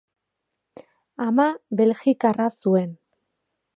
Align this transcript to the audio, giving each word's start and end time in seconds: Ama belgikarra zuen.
Ama 1.27 1.47
belgikarra 1.81 2.49
zuen. 2.59 2.91